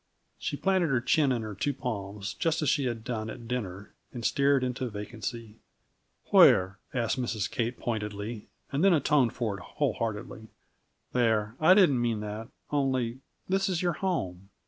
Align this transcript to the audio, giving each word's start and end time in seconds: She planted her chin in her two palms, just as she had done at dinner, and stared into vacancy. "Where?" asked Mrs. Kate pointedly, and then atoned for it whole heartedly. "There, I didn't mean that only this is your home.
She 0.39 0.57
planted 0.57 0.89
her 0.89 0.99
chin 0.99 1.31
in 1.31 1.43
her 1.43 1.53
two 1.53 1.75
palms, 1.75 2.33
just 2.33 2.63
as 2.63 2.69
she 2.69 2.85
had 2.85 3.03
done 3.03 3.29
at 3.29 3.47
dinner, 3.47 3.93
and 4.11 4.25
stared 4.25 4.63
into 4.63 4.89
vacancy. 4.89 5.57
"Where?" 6.31 6.79
asked 6.91 7.21
Mrs. 7.21 7.47
Kate 7.51 7.77
pointedly, 7.77 8.47
and 8.71 8.83
then 8.83 8.93
atoned 8.93 9.33
for 9.33 9.55
it 9.55 9.61
whole 9.61 9.93
heartedly. 9.93 10.47
"There, 11.13 11.55
I 11.59 11.75
didn't 11.75 12.01
mean 12.01 12.19
that 12.21 12.47
only 12.71 13.19
this 13.47 13.69
is 13.69 13.83
your 13.83 13.93
home. 13.93 14.49